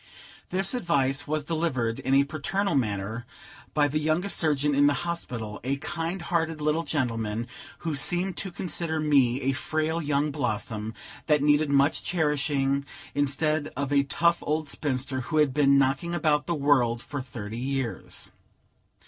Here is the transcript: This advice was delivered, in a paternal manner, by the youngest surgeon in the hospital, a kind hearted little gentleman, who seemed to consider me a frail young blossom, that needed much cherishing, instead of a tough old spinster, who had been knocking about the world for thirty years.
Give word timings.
This 0.49 0.73
advice 0.73 1.27
was 1.27 1.43
delivered, 1.43 1.99
in 1.99 2.15
a 2.15 2.23
paternal 2.23 2.73
manner, 2.73 3.27
by 3.75 3.87
the 3.87 3.99
youngest 3.99 4.35
surgeon 4.35 4.73
in 4.73 4.87
the 4.87 4.95
hospital, 5.05 5.59
a 5.63 5.75
kind 5.77 6.23
hearted 6.23 6.59
little 6.59 6.81
gentleman, 6.81 7.45
who 7.85 7.93
seemed 7.93 8.35
to 8.37 8.49
consider 8.51 8.99
me 8.99 9.41
a 9.41 9.51
frail 9.51 10.01
young 10.01 10.31
blossom, 10.31 10.95
that 11.27 11.43
needed 11.43 11.69
much 11.69 12.03
cherishing, 12.03 12.83
instead 13.13 13.71
of 13.77 13.93
a 13.93 14.01
tough 14.01 14.39
old 14.41 14.69
spinster, 14.69 15.21
who 15.21 15.37
had 15.37 15.53
been 15.53 15.77
knocking 15.77 16.15
about 16.15 16.47
the 16.47 16.55
world 16.55 17.03
for 17.03 17.21
thirty 17.21 17.59
years. 17.59 18.31